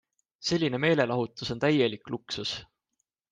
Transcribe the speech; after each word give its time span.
Selline 0.47 0.79
meelelahutus 0.85 1.53
on 1.57 1.61
täielik 1.67 2.11
luksus. 2.15 2.55